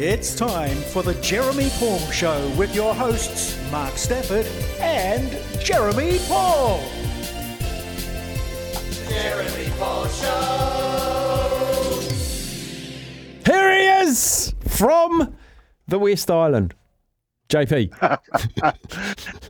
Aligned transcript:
It's 0.00 0.32
time 0.36 0.76
for 0.76 1.02
the 1.02 1.14
Jeremy 1.14 1.70
Paul 1.70 1.98
Show 2.12 2.48
with 2.56 2.72
your 2.72 2.94
hosts, 2.94 3.58
Mark 3.72 3.98
Stafford 3.98 4.46
and 4.78 5.36
Jeremy 5.60 6.20
Paul. 6.28 6.80
Jeremy 9.08 9.68
Paul 9.76 10.06
Show. 10.06 11.98
Here 13.44 13.74
he 13.74 13.88
is 14.08 14.54
from 14.68 15.36
the 15.88 15.98
West 15.98 16.30
Island. 16.30 16.76
JP. 17.48 17.90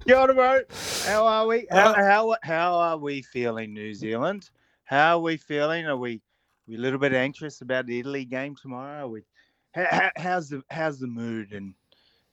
Kia 0.06 0.16
ora, 0.16 0.32
bro. 0.32 0.60
How 1.04 1.26
are 1.26 1.46
we? 1.46 1.66
How, 1.70 1.92
how, 1.92 2.36
how 2.42 2.72
are 2.72 2.96
we 2.96 3.20
feeling, 3.20 3.74
New 3.74 3.92
Zealand? 3.92 4.48
How 4.84 5.18
are 5.18 5.22
we 5.22 5.36
feeling? 5.36 5.84
Are 5.84 5.98
we, 5.98 6.22
we 6.66 6.76
a 6.76 6.78
little 6.78 6.98
bit 6.98 7.12
anxious 7.12 7.60
about 7.60 7.84
the 7.84 8.00
Italy 8.00 8.24
game 8.24 8.56
tomorrow? 8.56 9.04
Are 9.04 9.08
we, 9.08 9.20
how, 9.84 10.10
how's 10.16 10.48
the 10.48 10.62
how's 10.70 10.98
the 10.98 11.06
mood 11.06 11.52
in 11.52 11.74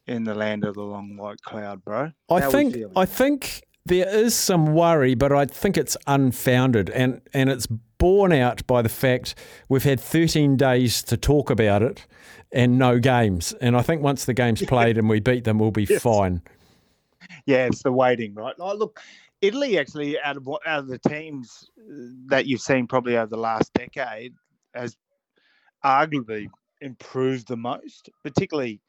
in 0.08 0.24
the 0.24 0.36
land 0.36 0.64
of 0.64 0.76
the 0.76 0.84
long 0.84 1.18
white 1.18 1.42
cloud, 1.42 1.84
bro? 1.84 2.12
I 2.30 2.40
How 2.42 2.48
we 2.48 2.52
think? 2.72 2.76
I 2.96 3.06
think 3.06 3.64
there 3.86 4.08
is 4.08 4.34
some 4.36 4.74
worry, 4.74 5.16
but 5.16 5.32
I 5.32 5.46
think 5.46 5.78
it's 5.78 5.98
unfounded 6.08 6.90
and, 6.92 7.22
and 7.34 7.50
it's 7.50 7.68
borne 7.68 8.32
out 8.34 8.66
by 8.68 8.82
the 8.82 8.90
fact 8.90 9.36
we've 9.70 9.84
had 9.84 10.00
13 10.00 10.58
days 10.58 11.02
to 11.04 11.18
talk 11.18 11.50
about 11.50 11.82
it 11.84 12.06
and 12.52 12.78
no 12.80 13.00
games. 13.00 13.54
And 13.62 13.76
I 13.78 13.82
think 13.82 14.02
once 14.04 14.26
the 14.26 14.34
game's 14.34 14.62
played 14.68 14.98
and 14.98 15.08
we 15.10 15.20
beat 15.20 15.44
them, 15.44 15.58
we'll 15.60 15.72
be 15.72 15.86
Yes. 15.90 16.02
fine. 16.04 16.42
yeah, 17.46 17.66
it's 17.66 17.82
the 17.84 17.92
waiting, 17.92 18.34
right? 18.36 18.56
Oh, 18.60 18.76
look, 18.76 19.00
Italy 19.42 19.78
actually 19.80 20.20
out 20.20 20.38
of 20.38 20.46
what 20.46 20.62
out 20.68 20.80
of 20.80 20.88
the 20.88 21.00
teams 21.00 21.68
uh, 21.80 21.94
that 22.28 22.46
you've 22.48 22.62
seen 22.62 22.86
probably 22.88 23.18
over 23.18 23.28
the 23.28 23.38
last 23.38 23.72
decade 23.74 24.34
has 24.76 24.98
arguably 25.84 26.48
improved 26.82 27.48
the 27.48 27.58
most, 27.58 28.10
particularly 28.24 28.82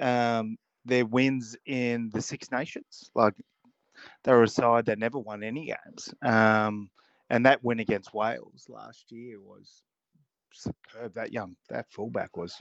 um, 0.00 0.56
their 0.84 1.06
wins 1.06 1.56
in 1.66 2.10
the 2.12 2.22
Six 2.22 2.50
Nations. 2.50 3.10
Like 3.14 3.34
they 4.24 4.32
were 4.32 4.42
a 4.42 4.48
side 4.48 4.86
that 4.86 4.98
never 4.98 5.18
won 5.18 5.42
any 5.42 5.66
games, 5.66 6.14
um, 6.22 6.90
and 7.30 7.46
that 7.46 7.64
win 7.64 7.80
against 7.80 8.14
Wales 8.14 8.66
last 8.68 9.10
year 9.10 9.40
was 9.40 9.82
superb. 10.52 11.14
That 11.14 11.32
young 11.32 11.56
that 11.68 11.86
fullback 11.90 12.36
was 12.36 12.60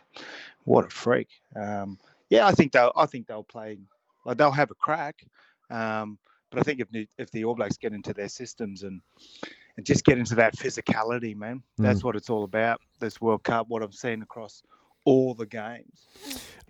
what 0.64 0.86
a 0.86 0.89
freak. 0.89 1.30
Um, 1.55 2.00
yeah, 2.30 2.48
I 2.48 2.52
think 2.52 2.72
they'll 2.72 2.94
I 2.95 3.05
think 3.05 3.27
they'll 3.27 3.44
play 3.44 3.77
like 4.25 4.38
they'll 4.38 4.52
have 4.52 4.72
a 4.72 4.75
crack. 4.75 5.23
Um, 5.70 6.17
but 6.50 6.59
I 6.59 6.64
think 6.64 6.80
if 6.81 7.08
if 7.17 7.31
the 7.31 7.45
All 7.45 7.55
Blacks 7.55 7.77
get 7.77 7.94
into 7.94 8.14
their 8.14 8.30
systems 8.30 8.83
and 8.83 9.02
and 9.77 9.85
just 9.85 10.05
get 10.05 10.17
into 10.17 10.35
that 10.35 10.55
physicality, 10.55 11.35
man, 11.35 11.61
that's 11.77 12.03
what 12.03 12.16
it's 12.16 12.29
all 12.29 12.43
about. 12.43 12.81
This 12.99 13.19
World 13.19 13.43
Cup, 13.43 13.67
what 13.69 13.83
I've 13.83 13.93
seen 13.93 14.21
across 14.21 14.63
all 15.05 15.33
the 15.33 15.45
games, 15.45 16.07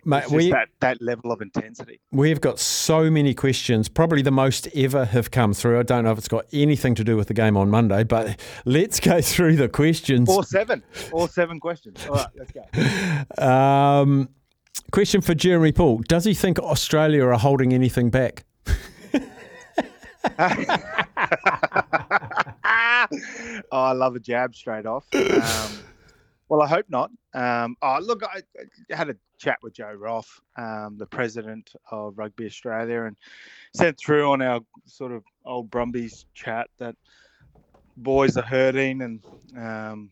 Mate, 0.06 0.30
we, 0.30 0.50
that 0.50 0.68
that 0.80 1.00
level 1.00 1.32
of 1.32 1.40
intensity. 1.40 2.00
we've 2.12 2.40
got 2.40 2.58
so 2.58 3.10
many 3.10 3.32
questions, 3.32 3.88
probably 3.88 4.22
the 4.22 4.30
most 4.30 4.68
ever 4.74 5.06
have 5.06 5.30
come 5.30 5.54
through. 5.54 5.78
I 5.78 5.82
don't 5.82 6.04
know 6.04 6.12
if 6.12 6.18
it's 6.18 6.28
got 6.28 6.44
anything 6.52 6.94
to 6.96 7.04
do 7.04 7.16
with 7.16 7.28
the 7.28 7.34
game 7.34 7.56
on 7.56 7.70
Monday, 7.70 8.04
but 8.04 8.38
let's 8.64 9.00
go 9.00 9.20
through 9.20 9.56
the 9.56 9.68
questions. 9.68 10.28
Or 10.28 10.44
seven, 10.44 10.82
or 11.12 11.28
seven 11.28 11.58
questions. 11.58 12.04
All 12.08 12.16
right, 12.16 12.26
let's 12.36 12.52
go. 12.52 12.62
Um, 13.38 14.28
question 14.92 15.20
for 15.20 15.34
Jeremy 15.34 15.72
Paul 15.72 15.98
Does 16.08 16.24
he 16.24 16.34
think 16.34 16.58
Australia 16.58 17.24
are 17.24 17.38
holding 17.38 17.72
anything 17.72 18.10
back? 18.10 18.44
oh, 23.72 23.82
I 23.82 23.92
love 23.92 24.16
a 24.16 24.20
jab 24.20 24.54
straight 24.54 24.86
off. 24.86 25.06
Um, 25.14 25.78
well, 26.48 26.62
I 26.62 26.68
hope 26.68 26.86
not. 26.88 27.10
Um, 27.32 27.76
oh, 27.82 27.98
look, 28.02 28.22
I, 28.22 28.42
I 28.92 28.96
had 28.96 29.10
a 29.10 29.16
chat 29.38 29.58
with 29.62 29.74
Joe 29.74 29.92
Roff, 29.92 30.40
um, 30.56 30.96
the 30.98 31.06
president 31.06 31.72
of 31.90 32.18
Rugby 32.18 32.46
Australia, 32.46 33.04
and 33.04 33.16
sent 33.74 33.98
through 33.98 34.30
on 34.30 34.42
our 34.42 34.60
sort 34.86 35.12
of 35.12 35.24
old 35.44 35.70
Brumbies 35.70 36.26
chat 36.34 36.68
that 36.78 36.96
boys 37.96 38.36
are 38.36 38.42
hurting, 38.44 39.02
and 39.02 39.24
um, 39.56 40.10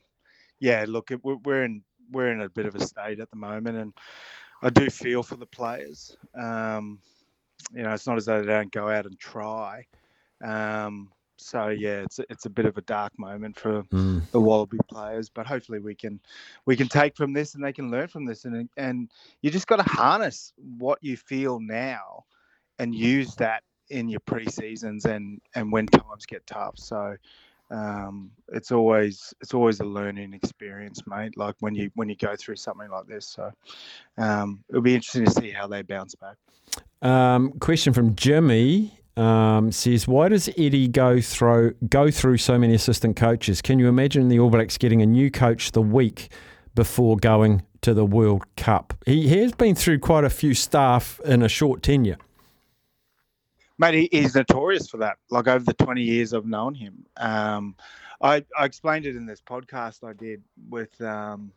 yeah, 0.58 0.84
look, 0.88 1.10
it, 1.10 1.20
we're, 1.22 1.64
in 1.64 1.82
we're 2.10 2.32
in 2.32 2.40
a 2.40 2.48
bit 2.48 2.66
of 2.66 2.74
a 2.74 2.80
state 2.80 3.20
at 3.20 3.30
the 3.30 3.36
moment, 3.36 3.76
and 3.76 3.92
I 4.62 4.70
do 4.70 4.88
feel 4.90 5.22
for 5.22 5.36
the 5.36 5.46
players. 5.46 6.16
Um, 6.34 6.98
you 7.74 7.82
know, 7.82 7.92
it's 7.92 8.06
not 8.06 8.16
as 8.16 8.26
though 8.26 8.40
they 8.40 8.46
don't 8.46 8.72
go 8.72 8.88
out 8.88 9.06
and 9.06 9.18
try. 9.18 9.86
Um, 10.42 11.10
so 11.42 11.68
yeah, 11.68 12.02
it's 12.02 12.18
a, 12.18 12.24
it's 12.30 12.46
a 12.46 12.50
bit 12.50 12.66
of 12.66 12.76
a 12.78 12.82
dark 12.82 13.18
moment 13.18 13.58
for 13.58 13.84
the 13.90 14.40
Wallaby 14.40 14.78
players, 14.88 15.28
but 15.28 15.46
hopefully 15.46 15.78
we 15.78 15.94
can 15.94 16.20
we 16.66 16.76
can 16.76 16.88
take 16.88 17.16
from 17.16 17.32
this 17.32 17.54
and 17.54 17.64
they 17.64 17.72
can 17.72 17.90
learn 17.90 18.08
from 18.08 18.24
this, 18.24 18.44
and 18.44 18.68
and 18.76 19.10
you 19.42 19.50
just 19.50 19.66
got 19.66 19.76
to 19.76 19.82
harness 19.82 20.52
what 20.78 20.98
you 21.02 21.16
feel 21.16 21.60
now, 21.60 22.24
and 22.78 22.94
use 22.94 23.34
that 23.36 23.62
in 23.90 24.08
your 24.08 24.20
pre 24.20 24.46
seasons 24.46 25.04
and 25.04 25.40
and 25.54 25.72
when 25.72 25.86
times 25.86 26.26
get 26.26 26.46
tough. 26.46 26.78
So. 26.78 27.16
Um, 27.70 28.32
it's 28.48 28.70
always 28.70 29.32
it's 29.40 29.54
always 29.54 29.80
a 29.80 29.84
learning 29.84 30.34
experience, 30.34 31.06
mate. 31.06 31.38
Like 31.38 31.54
when 31.60 31.74
you 31.74 31.90
when 31.94 32.06
you 32.10 32.16
go 32.16 32.36
through 32.36 32.56
something 32.56 32.90
like 32.90 33.06
this, 33.06 33.24
so 33.24 33.50
um, 34.18 34.62
it'll 34.68 34.82
be 34.82 34.94
interesting 34.94 35.24
to 35.24 35.30
see 35.30 35.50
how 35.50 35.66
they 35.68 35.80
bounce 35.80 36.14
back. 36.14 36.36
Um, 37.00 37.52
question 37.60 37.94
from 37.94 38.14
Jimmy 38.14 39.01
um, 39.16 39.72
says, 39.72 40.08
"Why 40.08 40.28
does 40.28 40.48
Eddie 40.56 40.88
go 40.88 41.20
through 41.20 41.74
go 41.88 42.10
through 42.10 42.38
so 42.38 42.58
many 42.58 42.74
assistant 42.74 43.16
coaches? 43.16 43.60
Can 43.62 43.78
you 43.78 43.88
imagine 43.88 44.28
the 44.28 44.38
All 44.38 44.50
Blacks 44.50 44.78
getting 44.78 45.02
a 45.02 45.06
new 45.06 45.30
coach 45.30 45.72
the 45.72 45.82
week 45.82 46.28
before 46.74 47.16
going 47.16 47.62
to 47.82 47.94
the 47.94 48.04
World 48.04 48.44
Cup? 48.56 48.94
He 49.06 49.28
has 49.40 49.52
been 49.52 49.74
through 49.74 49.98
quite 49.98 50.24
a 50.24 50.30
few 50.30 50.54
staff 50.54 51.20
in 51.24 51.42
a 51.42 51.48
short 51.48 51.82
tenure. 51.82 52.18
Mate, 53.78 53.94
he, 53.94 54.08
he's 54.12 54.34
notorious 54.34 54.88
for 54.88 54.98
that. 54.98 55.16
Like 55.30 55.48
over 55.48 55.64
the 55.64 55.74
20 55.74 56.02
years 56.02 56.32
I've 56.32 56.46
known 56.46 56.74
him. 56.74 57.04
Um, 57.16 57.74
I, 58.20 58.44
I 58.56 58.64
explained 58.64 59.06
it 59.06 59.16
in 59.16 59.26
this 59.26 59.40
podcast 59.40 60.08
I 60.08 60.12
did 60.12 60.42
with 60.70 61.00
um, 61.00 61.50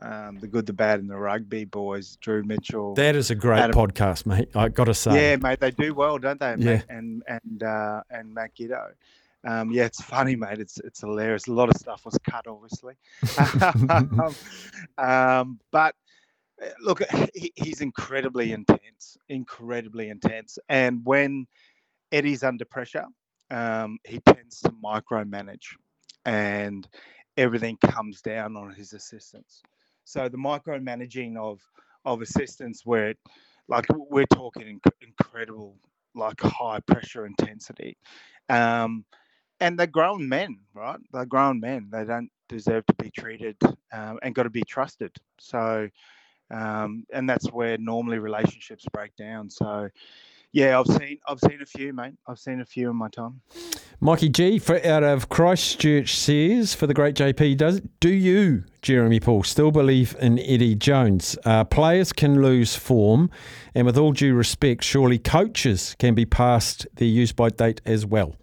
um, 0.00 0.38
the 0.40 0.46
good, 0.46 0.66
the 0.66 0.72
bad, 0.72 1.00
and 1.00 1.10
the 1.10 1.16
rugby 1.16 1.64
boys, 1.64 2.16
Drew 2.16 2.42
Mitchell. 2.42 2.94
That 2.94 3.14
is 3.14 3.30
a 3.30 3.34
great 3.34 3.60
Adam- 3.60 3.76
podcast, 3.76 4.26
mate. 4.26 4.48
I 4.54 4.68
got 4.68 4.84
to 4.84 4.94
say, 4.94 5.30
yeah, 5.30 5.36
mate, 5.36 5.60
they 5.60 5.70
do 5.70 5.94
well, 5.94 6.18
don't 6.18 6.40
they? 6.40 6.54
Yeah. 6.58 6.76
Mate? 6.76 6.84
And 6.88 7.22
and 7.26 7.62
uh, 7.62 8.02
and 8.10 8.32
Matt 8.32 8.54
Giteau. 8.56 8.92
Um, 9.44 9.70
yeah, 9.70 9.84
it's 9.84 10.00
funny, 10.00 10.36
mate. 10.36 10.60
It's 10.60 10.78
it's 10.78 11.00
hilarious. 11.00 11.48
A 11.48 11.52
lot 11.52 11.68
of 11.68 11.76
stuff 11.76 12.04
was 12.04 12.18
cut, 12.28 12.46
obviously. 12.46 12.94
um, 14.98 15.60
but 15.70 15.94
uh, 16.62 16.68
look, 16.80 17.02
he, 17.34 17.52
he's 17.56 17.80
incredibly 17.80 18.52
intense, 18.52 19.16
incredibly 19.28 20.08
intense. 20.08 20.58
And 20.68 21.04
when 21.04 21.46
Eddie's 22.12 22.42
under 22.42 22.64
pressure, 22.64 23.06
um, 23.50 23.98
he 24.04 24.20
tends 24.20 24.60
to 24.60 24.70
micromanage, 24.70 25.76
and 26.24 26.86
everything 27.36 27.76
comes 27.78 28.22
down 28.22 28.56
on 28.56 28.72
his 28.72 28.92
assistants. 28.92 29.62
So 30.04 30.28
the 30.28 30.38
micromanaging 30.38 31.36
of 31.36 31.60
of 32.04 32.20
assistants, 32.20 32.84
where 32.84 33.10
it, 33.10 33.18
like 33.68 33.86
we're 33.94 34.26
talking 34.26 34.80
inc- 34.80 35.06
incredible, 35.06 35.76
like 36.14 36.40
high 36.40 36.80
pressure 36.80 37.26
intensity, 37.26 37.96
um, 38.48 39.04
and 39.60 39.78
they're 39.78 39.86
grown 39.86 40.28
men, 40.28 40.58
right? 40.74 40.98
They're 41.12 41.26
grown 41.26 41.60
men. 41.60 41.88
They 41.92 42.04
don't 42.04 42.30
deserve 42.48 42.84
to 42.86 42.94
be 42.94 43.10
treated 43.10 43.56
um, 43.92 44.18
and 44.22 44.34
got 44.34 44.42
to 44.44 44.50
be 44.50 44.64
trusted. 44.64 45.12
So, 45.38 45.88
um, 46.50 47.04
and 47.12 47.28
that's 47.28 47.50
where 47.52 47.78
normally 47.78 48.18
relationships 48.18 48.84
break 48.92 49.14
down. 49.16 49.48
So, 49.50 49.88
yeah, 50.52 50.78
I've 50.78 50.86
seen 50.86 51.18
I've 51.26 51.40
seen 51.40 51.60
a 51.62 51.66
few, 51.66 51.92
mate. 51.92 52.14
I've 52.28 52.38
seen 52.38 52.60
a 52.60 52.66
few 52.66 52.90
in 52.90 52.96
my 52.96 53.08
time. 53.08 53.40
Mikey 54.00 54.30
G 54.30 54.58
for, 54.58 54.84
out 54.84 55.04
of 55.04 55.28
Christchurch 55.28 56.16
says, 56.16 56.74
for 56.74 56.88
the 56.88 56.94
great 56.94 57.14
JP, 57.14 57.56
does 57.56 57.80
do 58.00 58.12
you, 58.12 58.64
Jeremy 58.82 59.20
Paul, 59.20 59.44
still 59.44 59.70
believe 59.70 60.16
in 60.18 60.40
Eddie 60.40 60.74
Jones? 60.74 61.38
Uh, 61.44 61.62
players 61.62 62.12
can 62.12 62.42
lose 62.42 62.74
form, 62.74 63.30
and 63.76 63.86
with 63.86 63.96
all 63.96 64.10
due 64.10 64.34
respect, 64.34 64.82
surely 64.82 65.18
coaches 65.18 65.94
can 66.00 66.16
be 66.16 66.26
past 66.26 66.84
their 66.96 67.06
use 67.06 67.30
by 67.30 67.48
date 67.48 67.80
as 67.86 68.04
well. 68.04 68.34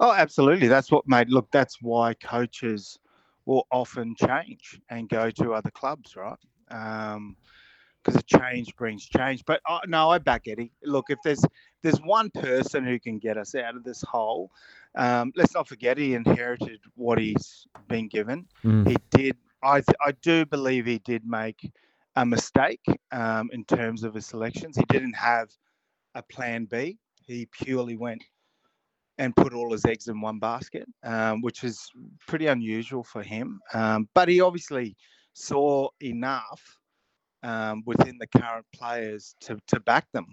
Oh, 0.00 0.12
absolutely. 0.12 0.66
That's 0.66 0.90
what 0.90 1.06
made 1.06 1.30
look. 1.30 1.48
That's 1.52 1.80
why 1.80 2.14
coaches 2.14 2.98
will 3.46 3.66
often 3.70 4.16
change 4.16 4.80
and 4.88 5.08
go 5.08 5.30
to 5.30 5.54
other 5.54 5.70
clubs, 5.70 6.16
right? 6.16 6.38
Um, 6.70 7.36
because 8.02 8.20
a 8.20 8.22
change 8.24 8.74
brings 8.76 9.06
change. 9.06 9.44
But 9.44 9.60
no, 9.86 10.10
I 10.10 10.18
back 10.18 10.48
Eddie. 10.48 10.72
Look, 10.82 11.06
if 11.08 11.18
there's 11.24 11.44
there's 11.82 12.00
one 12.00 12.30
person 12.30 12.84
who 12.84 12.98
can 12.98 13.18
get 13.18 13.36
us 13.36 13.54
out 13.54 13.76
of 13.76 13.84
this 13.84 14.02
hole, 14.02 14.50
um, 14.96 15.32
let's 15.36 15.54
not 15.54 15.68
forget 15.68 15.98
he 15.98 16.14
inherited 16.14 16.80
what 16.94 17.18
he's 17.18 17.66
been 17.88 18.08
given. 18.08 18.46
Mm. 18.64 18.88
He 18.88 18.96
did. 19.10 19.36
I 19.62 19.80
th- 19.80 19.96
I 20.04 20.12
do 20.22 20.46
believe 20.46 20.86
he 20.86 20.98
did 20.98 21.26
make 21.26 21.70
a 22.16 22.24
mistake 22.24 22.84
um, 23.12 23.50
in 23.52 23.64
terms 23.64 24.02
of 24.04 24.14
his 24.14 24.26
selections. 24.26 24.76
He 24.76 24.84
didn't 24.88 25.14
have 25.14 25.50
a 26.14 26.22
plan 26.22 26.64
B. 26.64 26.98
He 27.26 27.46
purely 27.46 27.96
went 27.96 28.22
and 29.18 29.36
put 29.36 29.52
all 29.52 29.70
his 29.70 29.84
eggs 29.84 30.08
in 30.08 30.20
one 30.20 30.38
basket, 30.38 30.88
um, 31.04 31.42
which 31.42 31.62
is 31.62 31.90
pretty 32.26 32.46
unusual 32.46 33.04
for 33.04 33.22
him. 33.22 33.60
Um, 33.74 34.08
but 34.14 34.28
he 34.28 34.40
obviously 34.40 34.96
saw 35.34 35.90
enough 36.00 36.79
um, 37.42 37.82
within 37.86 38.18
the 38.18 38.26
current 38.26 38.66
players 38.74 39.34
to, 39.40 39.58
to 39.68 39.80
back 39.80 40.06
them 40.12 40.26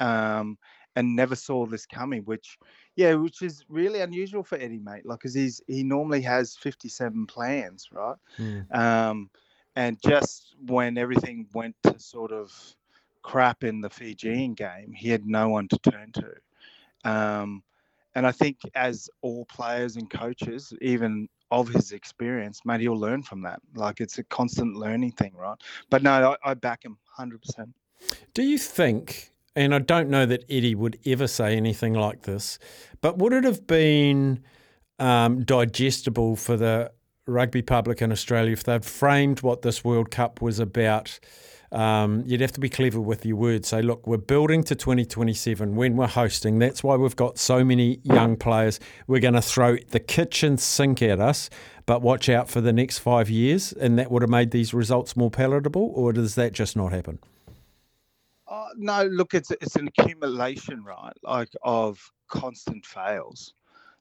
um, 0.00 0.58
and 0.96 1.16
never 1.16 1.34
saw 1.34 1.66
this 1.66 1.86
coming, 1.86 2.22
which, 2.22 2.56
yeah, 2.96 3.14
which 3.14 3.42
is 3.42 3.64
really 3.68 4.00
unusual 4.00 4.42
for 4.42 4.56
Eddie, 4.56 4.78
mate. 4.78 5.06
Like, 5.06 5.20
because 5.20 5.34
he's 5.34 5.60
he 5.66 5.82
normally 5.82 6.22
has 6.22 6.56
57 6.56 7.26
plans, 7.26 7.88
right? 7.92 8.16
Mm. 8.38 8.74
Um, 8.74 9.30
and 9.76 9.98
just 10.04 10.54
when 10.66 10.96
everything 10.96 11.46
went 11.52 11.74
to 11.82 11.98
sort 11.98 12.32
of 12.32 12.52
crap 13.22 13.64
in 13.64 13.80
the 13.80 13.90
Fijian 13.90 14.54
game, 14.54 14.92
he 14.92 15.08
had 15.08 15.26
no 15.26 15.48
one 15.48 15.66
to 15.68 15.78
turn 15.78 16.12
to. 16.12 17.10
Um, 17.10 17.62
and 18.14 18.26
I 18.26 18.32
think 18.32 18.58
as 18.74 19.10
all 19.22 19.44
players 19.46 19.96
and 19.96 20.08
coaches, 20.08 20.72
even 20.80 21.28
of 21.60 21.68
his 21.68 21.92
experience, 21.92 22.60
mate, 22.64 22.80
he'll 22.80 22.98
learn 22.98 23.22
from 23.22 23.42
that. 23.42 23.60
Like 23.74 24.00
it's 24.00 24.18
a 24.18 24.24
constant 24.24 24.76
learning 24.76 25.12
thing, 25.12 25.32
right? 25.36 25.56
But 25.90 26.02
no, 26.02 26.36
I, 26.44 26.50
I 26.50 26.54
back 26.54 26.84
him 26.84 26.98
100%. 27.18 27.72
Do 28.34 28.42
you 28.42 28.58
think, 28.58 29.32
and 29.56 29.74
I 29.74 29.78
don't 29.78 30.08
know 30.08 30.26
that 30.26 30.44
Eddie 30.48 30.74
would 30.74 30.98
ever 31.06 31.26
say 31.26 31.56
anything 31.56 31.94
like 31.94 32.22
this, 32.22 32.58
but 33.00 33.18
would 33.18 33.32
it 33.32 33.44
have 33.44 33.66
been 33.66 34.42
um, 34.98 35.44
digestible 35.44 36.36
for 36.36 36.56
the 36.56 36.92
rugby 37.26 37.62
public 37.62 38.02
in 38.02 38.12
Australia 38.12 38.52
if 38.52 38.64
they'd 38.64 38.84
framed 38.84 39.42
what 39.42 39.62
this 39.62 39.84
World 39.84 40.10
Cup 40.10 40.40
was 40.40 40.58
about? 40.58 41.18
Um, 41.72 42.22
you'd 42.24 42.40
have 42.40 42.52
to 42.52 42.60
be 42.60 42.68
clever 42.68 43.00
with 43.00 43.26
your 43.26 43.36
words. 43.36 43.68
Say, 43.68 43.82
look, 43.82 44.06
we're 44.06 44.16
building 44.16 44.62
to 44.64 44.76
2027 44.76 45.74
when 45.74 45.96
we're 45.96 46.06
hosting. 46.06 46.60
That's 46.60 46.84
why 46.84 46.94
we've 46.94 47.16
got 47.16 47.36
so 47.36 47.64
many 47.64 47.98
young 48.04 48.36
players. 48.36 48.78
We're 49.08 49.20
going 49.20 49.34
to 49.34 49.42
throw 49.42 49.76
the 49.90 49.98
kitchen 49.98 50.56
sink 50.56 51.02
at 51.02 51.20
us, 51.20 51.50
but 51.84 52.00
watch 52.00 52.28
out 52.28 52.48
for 52.48 52.60
the 52.60 52.72
next 52.72 52.98
five 52.98 53.28
years. 53.28 53.72
And 53.72 53.98
that 53.98 54.10
would 54.10 54.22
have 54.22 54.30
made 54.30 54.52
these 54.52 54.72
results 54.72 55.16
more 55.16 55.30
palatable, 55.30 55.90
or 55.94 56.12
does 56.12 56.36
that 56.36 56.52
just 56.52 56.76
not 56.76 56.92
happen? 56.92 57.18
Oh, 58.46 58.68
no, 58.76 59.04
look, 59.06 59.34
it's 59.34 59.50
it's 59.50 59.74
an 59.74 59.88
accumulation, 59.88 60.84
right? 60.84 61.14
Like 61.24 61.48
of 61.62 61.98
constant 62.28 62.86
fails. 62.86 63.52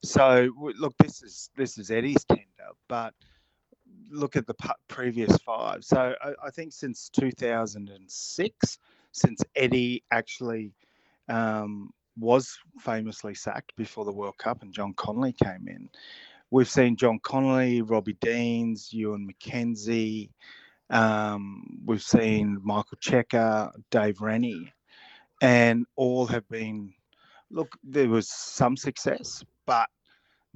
So 0.04 0.50
look, 0.78 0.94
this 1.00 1.24
is 1.24 1.50
this 1.56 1.78
is 1.78 1.90
Eddie's 1.90 2.24
tender, 2.26 2.44
but 2.88 3.14
look 4.10 4.36
at 4.36 4.48
the 4.48 4.56
previous 4.88 5.38
five. 5.38 5.84
So 5.84 6.16
I, 6.22 6.48
I 6.48 6.50
think 6.52 6.74
since 6.74 7.10
2006, 7.10 8.78
since 9.12 9.42
Eddie 9.56 10.04
actually 10.12 10.72
um, 11.30 11.92
was 12.18 12.58
famously 12.80 13.34
sacked 13.34 13.76
before 13.76 14.06
the 14.06 14.12
World 14.12 14.38
Cup 14.38 14.62
and 14.62 14.74
John 14.74 14.94
Connolly 14.96 15.34
came 15.34 15.68
in, 15.68 15.90
we've 16.52 16.70
seen 16.70 16.96
John 16.96 17.20
Connolly, 17.24 17.82
Robbie 17.82 18.18
Deans, 18.22 18.94
Ewen 18.94 19.28
McKenzie. 19.28 20.30
Um, 20.90 21.80
we've 21.86 22.04
seen 22.04 22.60
Michael 22.64 22.98
Cheika, 23.02 23.72
Dave 23.90 24.22
Rennie, 24.22 24.72
and 25.42 25.86
all 25.96 26.28
have 26.28 26.48
been. 26.50 26.94
Look, 27.50 27.78
there 27.84 28.10
was 28.10 28.30
some 28.30 28.76
success, 28.76 29.44
but 29.68 29.88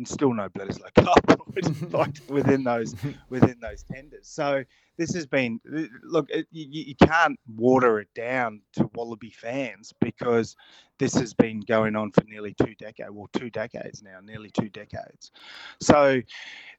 still 0.06 0.34
no 0.34 0.50
Bledisloe 0.50 0.94
Cup 0.94 1.38
like 1.92 2.16
within 2.30 2.64
those 2.64 2.96
within 3.30 3.60
those 3.60 3.84
tenders. 3.84 4.28
So 4.28 4.64
this 4.98 5.14
has 5.14 5.26
been 5.26 5.60
look. 6.04 6.30
It, 6.30 6.48
you, 6.52 6.84
you 6.84 6.96
can't 6.96 7.40
water 7.56 8.00
it 8.00 8.10
down 8.16 8.62
to 8.74 8.90
Wallaby 8.94 9.32
fans 9.32 9.94
because 10.00 10.56
this 11.00 11.14
has 11.16 11.34
been 11.34 11.62
going 11.62 11.96
on 11.96 12.12
for 12.12 12.24
nearly 12.26 12.56
two 12.62 12.76
decades. 12.76 13.10
Well, 13.12 13.30
two 13.34 13.50
decades 13.50 14.04
now, 14.04 14.20
nearly 14.24 14.52
two 14.52 14.70
decades. 14.70 15.32
So 15.82 16.22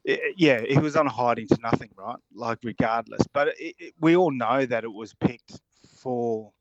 it, 0.05 0.35
yeah, 0.37 0.61
it 0.65 0.81
was 0.81 0.95
on 0.95 1.07
a 1.07 1.11
hiding 1.11 1.47
to 1.47 1.57
nothing, 1.61 1.89
right? 1.97 2.19
Like 2.33 2.59
regardless, 2.63 3.21
but 3.33 3.49
it, 3.59 3.75
it, 3.79 3.93
we 3.99 4.15
all 4.15 4.31
know 4.31 4.65
that 4.65 4.83
it 4.83 4.93
was 4.93 5.13
picked 5.13 5.59
for 6.01 6.51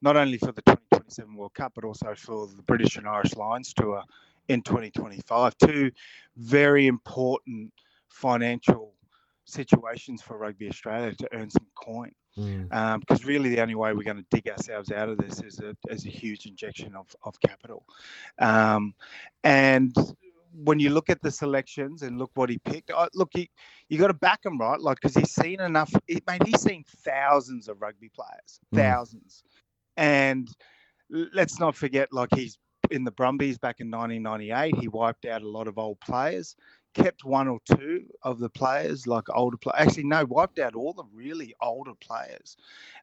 not 0.00 0.16
only 0.16 0.38
for 0.38 0.52
the 0.52 0.62
2027 0.62 1.34
World 1.34 1.54
Cup, 1.54 1.72
but 1.74 1.84
also 1.84 2.14
for 2.16 2.46
the 2.46 2.62
British 2.62 2.96
and 2.96 3.08
Irish 3.08 3.34
Lions 3.34 3.72
tour 3.74 4.02
in 4.48 4.62
2025. 4.62 5.56
Two 5.58 5.90
very 6.36 6.86
important 6.86 7.72
financial 8.08 8.94
situations 9.44 10.22
for 10.22 10.36
Rugby 10.36 10.68
Australia 10.68 11.14
to 11.14 11.28
earn 11.32 11.50
some 11.50 11.66
coin. 11.74 12.12
Mm. 12.36 12.72
Um, 12.72 13.00
because 13.00 13.24
really, 13.24 13.48
the 13.48 13.60
only 13.60 13.74
way 13.74 13.92
we're 13.92 14.04
going 14.04 14.18
to 14.18 14.26
dig 14.30 14.48
ourselves 14.48 14.92
out 14.92 15.08
of 15.08 15.18
this 15.18 15.42
is 15.42 15.58
a, 15.60 15.74
is 15.88 16.06
a 16.06 16.10
huge 16.10 16.46
injection 16.46 16.94
of, 16.94 17.06
of 17.24 17.40
capital. 17.40 17.84
Um, 18.38 18.94
and 19.42 19.94
when 20.52 20.78
you 20.78 20.90
look 20.90 21.10
at 21.10 21.20
the 21.22 21.30
selections 21.30 22.02
and 22.02 22.18
look 22.18 22.30
what 22.34 22.50
he 22.50 22.58
picked, 22.58 22.90
I, 22.90 23.08
look, 23.14 23.30
he, 23.32 23.50
you 23.88 23.98
got 23.98 24.08
to 24.08 24.14
back 24.14 24.44
him, 24.44 24.58
right? 24.58 24.80
Like, 24.80 24.98
because 25.00 25.16
he's 25.16 25.32
seen 25.32 25.60
enough, 25.60 25.92
he, 26.06 26.22
mate, 26.26 26.46
he's 26.46 26.60
seen 26.60 26.84
thousands 27.04 27.68
of 27.68 27.80
rugby 27.80 28.10
players, 28.10 28.60
Mm. 28.72 28.78
thousands. 28.78 29.42
And 29.96 30.48
let's 31.10 31.58
not 31.58 31.74
forget, 31.74 32.12
like, 32.12 32.28
he's 32.34 32.58
in 32.90 33.04
the 33.04 33.10
Brumbies 33.10 33.58
back 33.58 33.80
in 33.80 33.90
1998, 33.90 34.80
he 34.80 34.88
wiped 34.88 35.24
out 35.24 35.42
a 35.42 35.48
lot 35.48 35.68
of 35.68 35.78
old 35.78 36.00
players, 36.00 36.56
kept 36.94 37.24
one 37.24 37.48
or 37.48 37.58
two 37.76 38.04
of 38.22 38.38
the 38.38 38.50
players, 38.50 39.06
like 39.06 39.24
older 39.34 39.56
players. 39.56 39.76
Actually, 39.78 40.04
no, 40.04 40.24
wiped 40.24 40.58
out 40.58 40.74
all 40.74 40.92
the 40.92 41.04
really 41.12 41.54
older 41.60 41.94
players. 42.00 42.56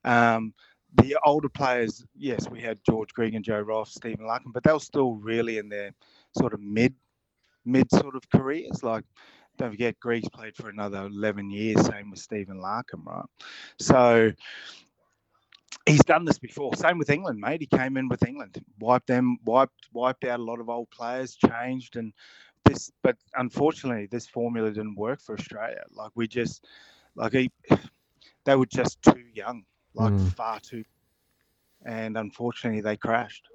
Um, 0.04 0.54
the 1.02 1.18
older 1.26 1.50
players, 1.50 2.06
yes, 2.16 2.50
we 2.50 2.62
had 2.62 2.80
George 2.86 3.14
Gregan 3.14 3.36
and 3.36 3.46
Joe 3.46 3.60
Roff, 3.60 3.90
Stephen 3.90 4.26
Larkham, 4.26 4.54
but 4.54 4.64
they 4.64 4.72
were 4.72 4.80
still 4.80 5.16
really 5.16 5.58
in 5.58 5.70
their 5.70 5.92
sort 6.38 6.54
of 6.54 6.62
mid, 6.62 6.94
mid 7.66 7.90
sort 7.92 8.16
of 8.16 8.30
careers. 8.30 8.84
Like, 8.84 9.04
don't 9.58 9.72
forget, 9.72 10.00
Gregan's 10.00 10.30
played 10.30 10.56
for 10.56 10.70
another 10.70 11.06
11 11.06 11.50
years, 11.50 11.86
same 11.86 12.12
with 12.12 12.20
Stephen 12.20 12.60
Larkham, 12.60 13.06
right? 13.06 13.26
So, 13.80 14.32
he's 15.86 16.04
done 16.04 16.26
this 16.26 16.40
before. 16.40 16.74
Same 16.76 16.98
with 16.98 17.10
England, 17.10 17.40
mate. 17.40 17.62
He 17.62 17.68
came 17.68 17.98
in 17.98 18.10
with 18.10 18.26
England, 18.28 18.64
wiped 18.80 19.08
them, 19.08 19.38
wiped 19.46 19.88
wiped 19.94 20.26
out 20.26 20.40
a 20.40 20.44
lot 20.44 20.60
of 20.60 20.70
old 20.70 20.90
players, 20.92 21.36
changed, 21.36 21.96
and 21.96 22.14
this. 22.64 22.92
But 23.04 23.18
unfortunately, 23.36 24.08
this 24.08 24.28
formula 24.28 24.72
didn't 24.72 24.96
work 24.96 25.22
for 25.22 25.36
Australia. 25.36 25.84
Like 25.92 26.12
we 26.16 26.28
just, 26.28 26.66
like 27.16 27.34
he, 27.34 27.52
they 28.46 28.56
were 28.56 28.66
just 28.66 29.02
too 29.02 29.24
young, 29.34 29.66
like 29.94 30.14
Mm. 30.14 30.36
far 30.36 30.60
too, 30.60 30.84
and 31.86 32.18
unfortunately, 32.18 32.82
they 32.82 32.98
crashed. 32.98 33.48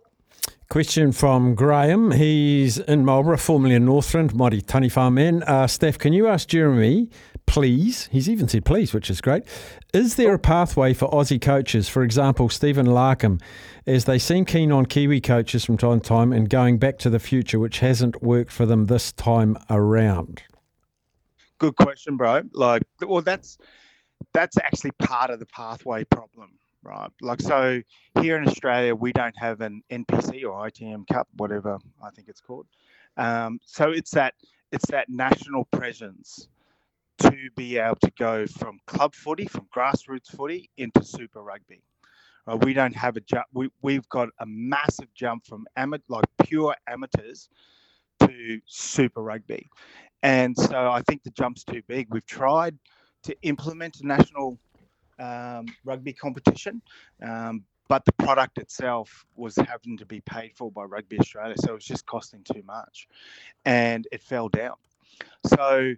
Question 0.70 1.10
from 1.10 1.56
Graham. 1.56 2.12
He's 2.12 2.78
in 2.78 3.04
Marlborough, 3.04 3.38
formerly 3.38 3.74
in 3.74 3.84
Northland, 3.86 4.36
mighty 4.36 4.62
Taniwha 4.62 5.12
man. 5.12 5.42
Uh, 5.42 5.64
Staf, 5.64 5.98
can 5.98 6.12
you 6.12 6.28
ask 6.28 6.46
Jeremy, 6.46 7.10
please? 7.46 8.08
He's 8.12 8.28
even 8.28 8.46
said 8.46 8.64
please, 8.64 8.94
which 8.94 9.10
is 9.10 9.20
great. 9.20 9.42
Is 9.92 10.14
there 10.14 10.32
a 10.32 10.38
pathway 10.38 10.94
for 10.94 11.10
Aussie 11.10 11.42
coaches, 11.42 11.88
for 11.88 12.04
example, 12.04 12.48
Stephen 12.48 12.86
Larkham, 12.86 13.42
as 13.84 14.04
they 14.04 14.16
seem 14.16 14.44
keen 14.44 14.70
on 14.70 14.86
Kiwi 14.86 15.20
coaches 15.20 15.64
from 15.64 15.76
time 15.76 15.98
to 15.98 16.08
time 16.08 16.32
and 16.32 16.48
going 16.48 16.78
back 16.78 16.98
to 16.98 17.10
the 17.10 17.18
future, 17.18 17.58
which 17.58 17.80
hasn't 17.80 18.22
worked 18.22 18.52
for 18.52 18.64
them 18.64 18.86
this 18.86 19.10
time 19.10 19.56
around? 19.68 20.44
Good 21.58 21.74
question, 21.74 22.16
bro. 22.16 22.42
Like, 22.52 22.84
well, 23.04 23.22
that's 23.22 23.58
that's 24.32 24.56
actually 24.58 24.92
part 24.92 25.30
of 25.30 25.40
the 25.40 25.46
pathway 25.46 26.04
problem, 26.04 26.52
right? 26.82 27.10
Like, 27.20 27.40
so 27.40 27.82
here 28.20 28.36
in 28.36 28.48
Australia, 28.48 28.94
we 28.94 29.12
don't 29.12 29.36
have 29.38 29.60
an 29.60 29.82
NPC 29.90 30.44
or 30.44 30.68
ITM 30.68 31.06
Cup, 31.08 31.28
whatever 31.36 31.78
I 32.02 32.10
think 32.10 32.28
it's 32.28 32.40
called. 32.40 32.66
Um, 33.16 33.60
so 33.64 33.90
it's 33.90 34.10
that 34.12 34.34
it's 34.72 34.86
that 34.90 35.08
national 35.08 35.64
presence 35.66 36.48
to 37.18 37.36
be 37.56 37.76
able 37.76 37.96
to 37.96 38.10
go 38.18 38.46
from 38.46 38.78
club 38.86 39.14
footy, 39.14 39.46
from 39.46 39.66
grassroots 39.76 40.34
footy 40.34 40.70
into 40.78 41.04
Super 41.04 41.42
Rugby. 41.42 41.82
Right? 42.46 42.64
We 42.64 42.72
don't 42.72 42.96
have 42.96 43.16
a 43.16 43.20
jump. 43.20 43.46
We 43.52 43.70
we've 43.82 44.08
got 44.08 44.28
a 44.38 44.46
massive 44.46 45.12
jump 45.14 45.46
from 45.46 45.66
amateur, 45.76 46.04
like 46.08 46.24
pure 46.44 46.74
amateurs, 46.88 47.48
to 48.20 48.60
Super 48.66 49.22
Rugby, 49.22 49.68
and 50.22 50.56
so 50.56 50.90
I 50.90 51.02
think 51.02 51.22
the 51.22 51.30
jump's 51.30 51.64
too 51.64 51.82
big. 51.86 52.06
We've 52.10 52.26
tried 52.26 52.78
to 53.24 53.36
implement 53.42 54.00
a 54.00 54.06
national 54.06 54.58
um, 55.20 55.66
rugby 55.84 56.12
competition, 56.12 56.82
um, 57.22 57.64
but 57.88 58.04
the 58.04 58.12
product 58.12 58.58
itself 58.58 59.26
was 59.36 59.56
having 59.56 59.96
to 59.98 60.06
be 60.06 60.20
paid 60.20 60.52
for 60.56 60.70
by 60.70 60.84
Rugby 60.84 61.18
Australia, 61.18 61.54
so 61.58 61.72
it 61.72 61.74
was 61.74 61.84
just 61.84 62.06
costing 62.06 62.42
too 62.44 62.62
much, 62.64 63.08
and 63.64 64.06
it 64.12 64.22
fell 64.22 64.48
down. 64.48 64.74
So 65.46 65.94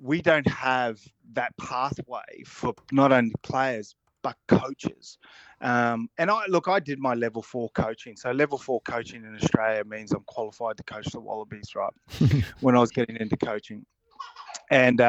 we 0.00 0.22
don't 0.22 0.48
have 0.48 1.00
that 1.34 1.56
pathway 1.58 2.42
for 2.46 2.74
not 2.90 3.12
only 3.12 3.34
players 3.42 3.94
but 4.22 4.36
coaches. 4.48 5.18
Um, 5.60 6.08
and 6.18 6.30
I 6.30 6.46
look, 6.48 6.68
I 6.68 6.80
did 6.80 6.98
my 6.98 7.14
level 7.14 7.42
four 7.42 7.70
coaching. 7.70 8.16
So 8.16 8.30
level 8.30 8.56
four 8.56 8.80
coaching 8.82 9.24
in 9.24 9.34
Australia 9.34 9.84
means 9.84 10.12
I'm 10.12 10.24
qualified 10.24 10.76
to 10.78 10.82
coach 10.84 11.06
the 11.06 11.20
Wallabies, 11.20 11.74
right? 11.74 11.92
when 12.60 12.76
I 12.76 12.80
was 12.80 12.90
getting 12.90 13.16
into 13.16 13.36
coaching, 13.36 13.84
and 14.70 15.00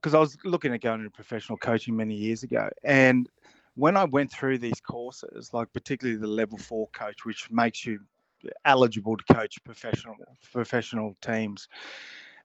because 0.00 0.14
I 0.14 0.18
was 0.18 0.36
looking 0.44 0.72
at 0.72 0.80
going 0.80 1.00
into 1.00 1.10
professional 1.10 1.58
coaching 1.58 1.96
many 1.96 2.14
years 2.14 2.42
ago, 2.42 2.68
and 2.84 3.28
when 3.74 3.96
I 3.96 4.04
went 4.04 4.32
through 4.32 4.58
these 4.58 4.80
courses, 4.80 5.52
like 5.52 5.72
particularly 5.72 6.18
the 6.18 6.26
level 6.26 6.58
four 6.58 6.88
coach, 6.88 7.24
which 7.24 7.50
makes 7.50 7.86
you 7.86 8.00
eligible 8.64 9.16
to 9.16 9.34
coach 9.34 9.56
professional 9.64 10.14
professional 10.52 11.16
teams, 11.20 11.68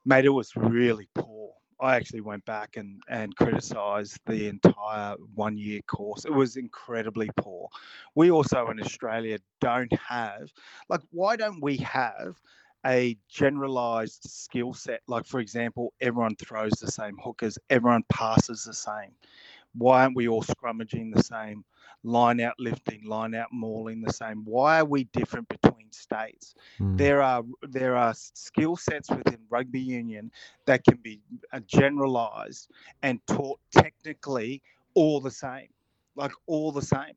mate, 0.05 0.25
it 0.25 0.29
was 0.29 0.55
really 0.55 1.07
poor. 1.15 1.51
I 1.79 1.95
actually 1.95 2.21
went 2.21 2.45
back 2.45 2.77
and, 2.77 3.01
and 3.09 3.35
criticized 3.35 4.19
the 4.25 4.47
entire 4.47 5.15
one 5.35 5.57
year 5.57 5.81
course. 5.81 6.23
It 6.23 6.31
was 6.31 6.55
incredibly 6.55 7.29
poor. 7.35 7.67
We 8.15 8.31
also 8.31 8.69
in 8.69 8.79
Australia 8.79 9.39
don't 9.59 9.91
have, 9.93 10.53
like, 10.87 11.01
why 11.11 11.35
don't 11.35 11.61
we 11.61 11.77
have 11.77 12.39
a 12.85 13.17
generalized 13.29 14.23
skill 14.23 14.73
set? 14.73 15.01
Like, 15.07 15.25
for 15.25 15.39
example, 15.39 15.93
everyone 16.01 16.35
throws 16.35 16.73
the 16.73 16.91
same 16.91 17.17
hookers, 17.23 17.57
everyone 17.69 18.03
passes 18.09 18.63
the 18.63 18.73
same. 18.73 19.11
Why 19.75 20.03
aren't 20.03 20.15
we 20.15 20.27
all 20.27 20.43
scrummaging 20.43 21.13
the 21.13 21.23
same? 21.23 21.63
Line 22.03 22.41
out 22.41 22.55
lifting, 22.59 23.03
line 23.05 23.33
out 23.33 23.47
mauling 23.51 24.01
the 24.01 24.13
same. 24.13 24.43
Why 24.45 24.79
are 24.79 24.85
we 24.85 25.05
different 25.05 25.47
between 25.49 25.91
states? 25.91 26.53
Mm. 26.79 26.97
There 26.97 27.21
are 27.21 27.43
there 27.69 27.95
are 27.95 28.13
skill 28.13 28.75
sets 28.75 29.09
within 29.09 29.39
rugby 29.49 29.79
union 29.79 30.31
that 30.65 30.83
can 30.83 30.97
be 30.97 31.21
uh, 31.51 31.61
generalized 31.65 32.69
and 33.01 33.19
taught 33.25 33.59
technically 33.71 34.61
all 34.95 35.21
the 35.21 35.31
same, 35.31 35.69
like 36.15 36.31
all 36.45 36.71
the 36.71 36.81
same 36.81 37.15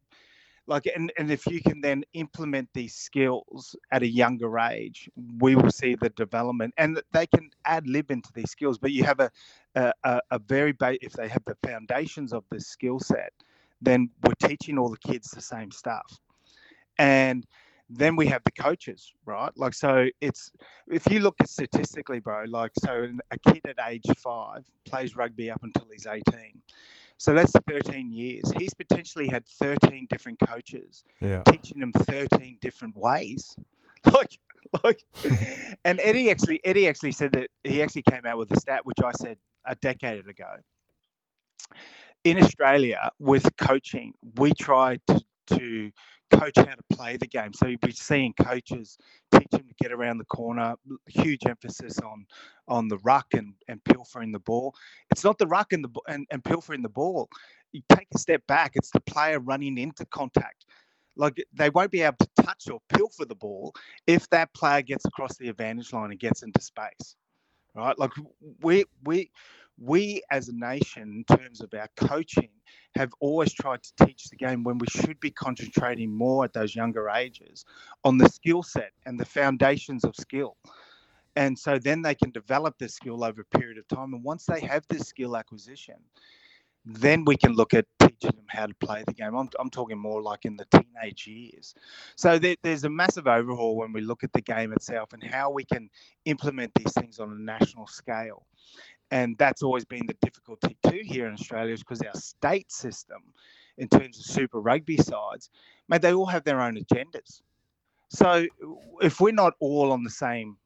like 0.67 0.87
and, 0.95 1.13
and 1.19 1.31
if 1.31 1.47
you 1.47 1.61
can 1.61 1.81
then 1.81 2.05
implement 2.15 2.69
these 2.75 2.95
skills 2.95 3.77
at 3.93 4.03
a 4.03 4.07
younger 4.09 4.59
age 4.59 5.09
we 5.39 5.55
will 5.57 5.71
see 5.71 5.95
the 5.95 6.11
development. 6.11 6.75
And 6.77 7.01
they 7.13 7.27
can 7.27 7.51
add 7.65 7.87
lib 7.89 8.11
into 8.11 8.31
these 8.35 8.51
skills 8.51 8.79
but 8.79 8.93
you 8.93 9.05
have 9.05 9.21
a 9.21 9.31
a, 9.75 10.21
a 10.31 10.39
very 10.39 10.73
ba- 10.73 11.05
if 11.05 11.13
they 11.13 11.29
have 11.29 11.45
the 11.47 11.57
foundations 11.67 12.33
of 12.33 12.45
this 12.51 12.67
skill 12.67 12.99
set 12.99 13.33
then 13.83 14.11
we're 14.25 14.49
teaching 14.49 14.79
all 14.79 14.89
the 14.89 15.09
kids 15.09 15.31
the 15.31 15.41
same 15.43 15.71
stuff. 15.71 16.19
And 16.99 17.45
then 17.91 18.17
we 18.17 18.27
have 18.27 18.43
the 18.45 18.51
coaches 18.53 19.13
right? 19.27 19.53
Like 19.57 19.75
so 19.75 20.09
it's 20.21 20.51
if 20.89 21.07
you 21.11 21.21
look 21.21 21.37
at 21.41 21.49
statistically 21.49 22.21
bro 22.21 22.45
like 22.49 22.73
so 22.83 23.09
a 23.31 23.39
kid 23.39 23.61
at 23.67 23.77
age 23.89 24.07
five 24.17 24.67
plays 24.85 25.15
rugby 25.15 25.51
up 25.51 25.63
until 25.63 25.87
he's 25.93 26.07
18 26.07 26.25
so 27.19 27.33
that's 27.35 27.53
13 27.53 28.13
years. 28.13 28.51
He's 28.59 28.75
potentially 28.75 29.29
had 29.29 29.47
13 29.47 30.07
different 30.11 30.39
coaches 30.41 31.05
yeah. 31.21 31.43
teaching 31.45 31.81
him 31.81 31.93
13 31.93 32.59
different 32.61 32.97
ways. 32.97 33.57
Like, 34.13 34.39
like, 34.85 35.03
and 35.85 35.99
Eddie 36.01 36.31
actually, 36.31 36.61
Eddie 36.65 36.87
actually 36.87 37.11
said 37.11 37.33
that 37.33 37.49
he 37.65 37.83
actually 37.83 38.03
came 38.03 38.25
out 38.25 38.39
with 38.39 38.53
a 38.53 38.61
stat 38.61 38.87
which 38.87 38.99
I 39.05 39.11
said 39.11 39.37
a 39.65 39.75
decade 39.75 40.29
ago. 40.29 40.47
In 42.23 42.41
Australia, 42.41 43.11
with 43.19 43.49
coaching, 43.57 44.13
we 44.37 44.53
try 44.53 45.01
to, 45.09 45.25
to 45.59 45.91
coach 46.31 46.57
how 46.57 46.65
to 46.65 46.97
play 46.97 47.17
the 47.17 47.27
game. 47.27 47.53
So 47.53 47.67
you'll 47.67 47.79
be 47.81 47.93
seeing 47.93 48.33
coaches 48.35 48.99
teach 49.33 49.53
him 49.53 49.67
to 49.67 49.75
get 49.81 49.93
around 49.93 50.19
the 50.19 50.25
corner. 50.25 50.75
Huge 51.07 51.47
emphasis 51.47 51.99
on 52.01 52.27
on 52.69 52.89
the 52.89 52.99
ruck 52.99 53.27
and, 53.35 53.55
and 53.69 53.83
pilfering 53.85 54.33
the 54.33 54.41
ball. 54.41 54.75
It's 55.11 55.25
not 55.25 55.39
the 55.39 55.47
ruck 55.47 55.73
and 55.73 55.85
the 55.85 56.01
and, 56.09 56.27
and 56.31 56.45
pilfering 56.45 56.83
the 56.83 56.89
ball. 56.89 57.29
You 57.73 57.83
take 57.89 58.09
a 58.15 58.19
step 58.19 58.43
back. 58.47 58.73
It's 58.75 58.91
the 58.91 59.01
player 59.01 59.39
running 59.41 59.79
into 59.79 60.05
contact. 60.07 60.67
Like 61.17 61.43
they 61.53 61.71
won't 61.71 61.91
be 61.91 62.03
able 62.03 62.17
to 62.19 62.43
touch 62.43 62.69
or 62.71 62.81
pilfer 62.89 63.25
the 63.25 63.35
ball 63.35 63.75
if 64.07 64.29
that 64.31 64.53
player 64.55 64.83
gets 64.83 65.05
across 65.07 65.37
the 65.37 65.49
advantage 65.49 65.93
line 65.93 66.11
and 66.11 66.21
gets 66.21 66.43
into 66.43 66.61
space. 66.61 67.17
Right? 67.75 67.99
Like 67.99 68.13
we 68.63 68.85
we 69.05 69.31
we 69.79 70.23
as 70.31 70.49
a 70.49 70.55
nation, 70.55 71.25
in 71.29 71.37
terms 71.37 71.61
of 71.61 71.73
our 71.75 71.89
coaching, 71.97 72.49
have 72.95 73.13
always 73.21 73.53
tried 73.53 73.83
to 73.83 74.07
teach 74.07 74.25
the 74.25 74.37
game 74.37 74.65
when 74.65 74.79
we 74.79 74.87
should 74.89 75.21
be 75.21 75.31
concentrating 75.31 76.11
more 76.11 76.45
at 76.45 76.53
those 76.53 76.75
younger 76.75 77.11
ages 77.11 77.65
on 78.05 78.17
the 78.17 78.29
skill 78.29 78.63
set 78.63 78.93
and 79.05 79.21
the 79.21 79.25
foundations 79.25 80.05
of 80.05 80.17
skill. 80.17 80.57
And 81.37 81.59
so 81.59 81.79
then 81.79 82.01
they 82.01 82.15
can 82.15 82.31
develop 82.31 82.79
this 82.79 82.95
skill 82.95 83.23
over 83.23 83.43
a 83.43 83.59
period 83.59 83.77
of 83.77 83.87
time. 83.89 84.15
And 84.15 84.25
once 84.25 84.47
they 84.47 84.61
have 84.61 84.87
this 84.89 85.07
skill 85.07 85.37
acquisition, 85.37 85.97
then 86.87 87.25
we 87.25 87.37
can 87.37 87.53
look 87.53 87.75
at 87.75 87.85
teaching 87.99 88.31
them 88.37 88.47
how 88.49 88.65
to 88.65 88.75
play 88.77 89.03
the 89.07 89.13
game. 89.13 89.35
I'm, 89.37 89.49
I'm 89.59 89.69
talking 89.69 89.99
more 89.99 90.23
like 90.23 90.45
in 90.45 90.57
the 90.57 90.67
teenage 90.71 91.27
years. 91.27 91.75
So 92.15 92.39
there, 92.39 92.57
there's 92.63 92.85
a 92.85 92.89
massive 92.89 93.27
overhaul 93.27 93.77
when 93.77 93.93
we 93.93 94.01
look 94.01 94.25
at 94.25 94.33
the 94.33 94.41
game 94.41 94.73
itself 94.73 95.13
and 95.13 95.23
how 95.23 95.51
we 95.51 95.65
can 95.65 95.91
implement 96.25 96.73
these 96.75 96.93
things 96.95 97.19
on 97.19 97.33
a 97.33 97.39
national 97.39 97.89
scale 97.89 98.47
and 99.11 99.37
that's 99.39 99.63
always 99.63 99.85
been 99.85 100.07
the 100.07 100.17
difficulty 100.23 100.77
too 100.89 101.01
here 101.03 101.27
in 101.27 101.35
Australia 101.35 101.73
is 101.73 101.81
because 101.81 102.03
our 102.03 102.15
state 102.15 102.71
system, 102.73 103.23
in 103.79 103.89
terms 103.89 104.19
of 104.19 104.25
Super 104.25 104.61
Rugby 104.61 104.97
sides, 104.97 105.51
mate, 105.89 106.03
they 106.03 106.13
all 106.13 106.27
have 106.27 106.45
their 106.45 106.61
own 106.61 106.77
agendas. 106.77 107.43
So 108.09 108.47
if 109.01 109.21
we're 109.21 109.33
not 109.33 109.55
all 109.61 109.93
on 109.93 110.05
the 110.05 110.11
same 110.11 110.57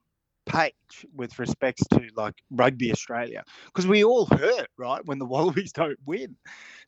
page 0.47 1.07
with 1.15 1.39
respects 1.39 1.87
to 1.89 2.09
like 2.17 2.35
Rugby 2.51 2.93
Australia, 2.93 3.45
because 3.67 3.87
we 3.87 4.05
all 4.05 4.27
hurt 4.27 4.69
right 4.77 5.05
when 5.05 5.19
the 5.19 5.27
Wallabies 5.27 5.73
don't 5.73 5.99
win. 6.07 6.37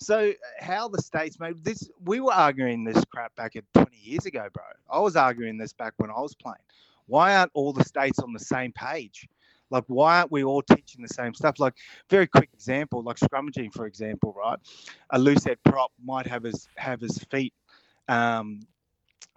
So 0.00 0.32
how 0.58 0.88
the 0.88 1.02
states 1.02 1.38
made 1.38 1.62
this, 1.64 1.88
we 2.04 2.20
were 2.20 2.32
arguing 2.32 2.84
this 2.84 3.04
crap 3.04 3.34
back 3.36 3.56
at 3.56 3.64
20 3.74 3.96
years 3.96 4.26
ago, 4.26 4.48
bro. 4.52 4.64
I 4.90 5.00
was 5.00 5.16
arguing 5.16 5.58
this 5.58 5.72
back 5.72 5.94
when 5.98 6.10
I 6.10 6.20
was 6.20 6.34
playing. 6.34 6.56
Why 7.06 7.36
aren't 7.36 7.50
all 7.54 7.72
the 7.72 7.84
states 7.84 8.18
on 8.20 8.32
the 8.32 8.38
same 8.40 8.72
page? 8.72 9.28
Like, 9.72 9.84
why 9.86 10.18
aren't 10.18 10.30
we 10.30 10.44
all 10.44 10.62
teaching 10.62 11.02
the 11.02 11.08
same 11.08 11.34
stuff? 11.34 11.58
Like, 11.58 11.74
very 12.10 12.26
quick 12.26 12.50
example, 12.52 13.02
like 13.02 13.16
scrummaging, 13.16 13.72
for 13.72 13.86
example, 13.86 14.34
right? 14.38 14.58
A 15.10 15.18
loose 15.18 15.44
head 15.44 15.58
prop 15.64 15.90
might 16.04 16.26
have 16.26 16.44
his 16.44 16.68
have 16.76 17.00
his 17.00 17.18
feet 17.30 17.54
um, 18.08 18.60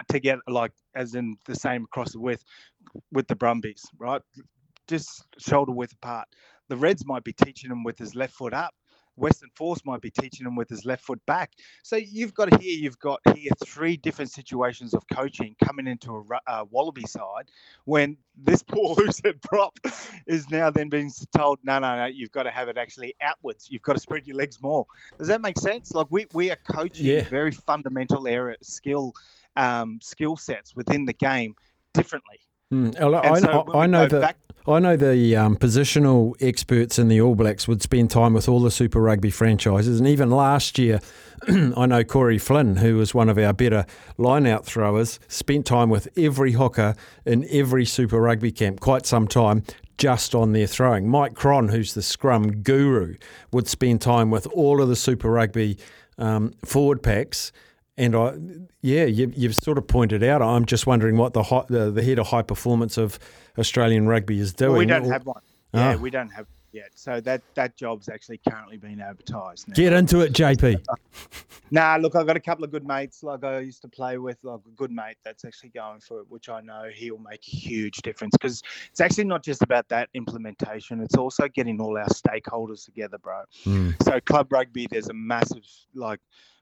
together, 0.10 0.42
like 0.48 0.74
as 0.94 1.16
in 1.16 1.38
the 1.46 1.56
same 1.56 1.86
across 1.86 2.12
the 2.12 2.20
width 2.20 2.44
with 3.12 3.28
the 3.28 3.36
Brumbies, 3.36 3.86
right? 3.98 4.22
Just 4.88 5.26
shoulder 5.40 5.72
width 5.72 5.94
apart. 5.94 6.28
The 6.68 6.78
Reds 6.78 7.06
might 7.06 7.24
be 7.24 7.34
teaching 7.34 7.72
him 7.72 7.84
with 7.84 7.98
his 7.98 8.14
left 8.14 8.34
foot 8.34 8.54
up. 8.54 8.76
Western 9.16 9.50
Force 9.56 9.84
might 9.86 10.02
be 10.02 10.12
teaching 10.12 10.46
him 10.46 10.56
with 10.56 10.70
his 10.70 10.86
left 10.86 11.04
foot 11.04 11.24
back. 11.26 11.54
So 11.84 11.96
you've 11.96 12.34
got 12.34 12.62
here, 12.62 12.78
you've 12.78 13.00
got 13.00 13.20
here 13.36 13.52
three 13.66 13.98
different 13.98 14.32
situations 14.32 14.94
of 14.94 15.04
coaching 15.12 15.56
coming 15.64 15.88
into 15.88 16.16
a 16.16 16.52
uh, 16.52 16.66
Wallaby 16.70 17.06
side 17.08 17.50
when 17.86 18.18
this 18.38 18.64
poor 18.68 18.96
loosehead 18.96 19.42
prop 19.42 19.78
is 20.28 20.50
now 20.50 20.70
then 20.70 20.90
being 20.90 21.12
told, 21.36 21.60
no, 21.64 21.80
no, 21.80 21.96
no, 21.98 22.06
you've 22.06 22.32
got 22.32 22.44
to 22.44 22.52
have 22.52 22.68
it 22.68 22.78
actually 22.78 23.16
outwards. 23.22 23.68
You've 23.70 23.84
got 23.84 23.94
to 23.94 24.00
spread 24.00 24.28
your 24.28 24.38
legs 24.38 24.62
more. 24.62 24.86
Does 25.18 25.28
that 25.28 25.42
make 25.42 25.58
sense? 25.58 25.94
Like 25.94 26.08
we, 26.10 26.28
we 26.34 26.52
are 26.52 26.58
coaching 26.70 27.06
yeah. 27.06 27.24
very 27.24 27.52
fundamental 27.52 28.28
area 28.28 28.58
skill 28.62 29.14
um, 29.56 30.00
skill 30.02 30.36
sets 30.36 30.76
within 30.76 31.06
the 31.06 31.14
game 31.14 31.56
differently. 31.94 32.40
Mm, 32.74 32.96
I, 33.00 33.40
so 33.40 33.66
I, 33.74 33.84
I 33.84 33.86
know 33.86 34.08
that. 34.08 34.22
Back, 34.22 34.38
I 34.68 34.80
know 34.80 34.98
the 34.98 35.36
um, 35.36 35.56
positional 35.56 36.34
experts 36.42 36.98
in 36.98 37.08
the 37.08 37.22
All 37.22 37.36
Blacks 37.36 37.68
would 37.68 37.84
spend 37.84 38.10
time 38.10 38.34
with 38.34 38.50
all 38.50 38.60
the 38.60 38.72
Super 38.72 39.00
Rugby 39.00 39.30
franchises, 39.30 40.00
and 40.00 40.08
even 40.08 40.32
last 40.32 40.80
year, 40.80 41.00
I 41.48 41.86
know 41.86 42.04
Corey 42.04 42.40
Flynn, 42.40 42.78
who 42.78 42.98
was 42.98 43.14
one 43.14 43.30
of 43.30 43.38
our 43.38 43.54
better 43.54 43.86
line-out 44.18 44.66
throwers, 44.66 45.20
spent 45.28 45.68
time 45.68 45.92
with 45.92 46.08
every 46.18 46.54
hooker 46.54 46.96
in 47.26 47.46
every 47.52 47.86
Super 47.86 48.20
Rugby 48.20 48.52
camp, 48.52 48.80
quite 48.80 49.06
some 49.06 49.28
time, 49.28 49.64
just 50.00 50.34
on 50.34 50.54
their 50.54 50.66
throwing. 50.66 51.08
Mike 51.08 51.36
Cron, 51.36 51.68
who's 51.68 51.94
the 51.94 52.02
scrum 52.02 52.64
guru, 52.64 53.16
would 53.52 53.68
spend 53.68 54.02
time 54.02 54.32
with 54.32 54.48
all 54.48 54.82
of 54.82 54.90
the 54.90 54.96
Super 54.96 55.30
Rugby 55.30 55.78
um, 56.18 56.54
forward 56.66 57.04
packs 57.04 57.52
and 57.98 58.16
I, 58.16 58.34
yeah, 58.82 59.06
you, 59.06 59.32
have 59.48 59.56
sort 59.56 59.78
of 59.78 59.88
pointed 59.88 60.24
out. 60.24 60.42
I'm 60.42 60.66
just 60.66 60.86
wondering 60.86 61.18
what 61.18 61.34
the, 61.34 61.44
high, 61.44 61.64
the, 61.70 61.92
the 61.92 62.04
head 62.04 62.20
of 62.20 62.28
high 62.28 62.42
performance 62.42 62.98
of 62.98 63.20
Australian 63.58 64.08
rugby 64.08 64.40
is 64.40 64.54
doing. 64.54 64.72
Well, 64.72 64.80
we 64.80 64.86
don't 64.86 65.10
have 65.10 65.26
one. 65.26 65.42
Yeah, 65.74 65.96
oh. 65.96 65.98
we 65.98 66.10
don't 66.10 66.30
have 66.30 66.48
yet. 66.76 66.92
So 66.94 67.22
that 67.22 67.42
that 67.56 67.76
job's 67.76 68.10
actually 68.10 68.40
currently 68.48 68.78
being 68.78 69.02
advertised. 69.02 69.68
Now. 69.68 69.74
Get 69.74 69.94
into 69.94 70.20
it, 70.20 70.34
JP. 70.34 70.86
nah, 71.72 71.98
look, 72.00 72.16
I've 72.16 72.28
got 72.28 72.36
a 72.36 72.42
couple 72.42 72.64
of 72.64 72.72
good 72.72 72.86
mates 72.86 73.24
like 73.24 73.44
I 73.44 73.60
used 73.60 73.82
to 73.82 73.88
play 73.88 74.18
with, 74.18 74.38
like 74.44 74.60
a 74.68 74.76
good 74.76 74.92
mate 74.92 75.18
that's 75.24 75.46
actually 75.46 75.70
going 75.70 76.02
for 76.02 76.20
it, 76.20 76.26
which 76.30 76.50
I 76.50 76.62
know 76.62 76.90
he'll 76.94 77.18
make 77.18 77.48
a 77.48 77.56
huge 77.56 77.98
difference 77.98 78.36
because 78.40 78.62
it's 78.92 79.02
actually 79.02 79.24
not 79.24 79.42
just 79.42 79.62
about 79.64 79.88
that 79.90 80.10
implementation. 80.14 81.02
It's 81.02 81.16
also 81.16 81.48
getting 81.48 81.80
all 81.80 81.98
our 81.98 82.10
stakeholders 82.10 82.84
together, 82.86 83.18
bro. 83.18 83.44
Mm. 83.66 84.04
So 84.04 84.20
club 84.20 84.52
rugby, 84.52 84.88
there's 84.92 85.10
a 85.10 85.14
massive 85.14 85.64
like 85.96 86.20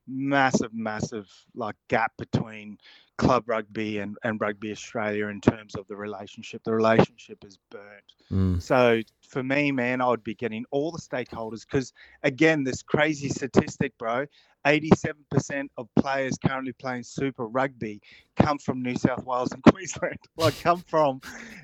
massive, 0.08 0.74
massive 0.74 1.30
like 1.56 1.76
gap 1.88 2.12
between 2.18 2.78
club 3.18 3.44
rugby 3.48 4.00
and, 4.00 4.18
and 4.24 4.42
rugby 4.42 4.72
Australia 4.72 5.28
in 5.28 5.40
terms 5.40 5.76
of 5.76 5.88
the 5.88 5.96
relationship. 5.96 6.64
The 6.64 6.74
relationship 6.74 7.44
is 7.46 7.58
burnt. 7.70 8.14
Mm. 8.32 8.62
So 8.62 9.02
for 9.28 9.44
me, 9.44 9.72
man, 9.72 10.02
I 10.02 10.08
would 10.08 10.24
be 10.24 10.36
getting 10.36 10.66
all 10.72 10.92
the 10.92 11.00
stakeholders 11.00 11.62
because 11.62 11.94
again, 12.24 12.64
this 12.64 12.82
crazy 12.82 13.30
statistic, 13.30 13.98
bro. 13.98 14.26
87% 14.66 15.68
of 15.78 15.90
players 16.00 16.38
currently 16.38 16.72
playing 16.74 17.04
Super 17.04 17.48
Rugby 17.48 18.02
come 18.38 18.58
from 18.58 18.82
New 18.82 18.96
South 18.96 19.26
Wales 19.26 19.52
and 19.52 19.62
Queensland. 19.74 20.18
Like, 20.38 20.60
come 20.62 20.84
from 20.88 21.20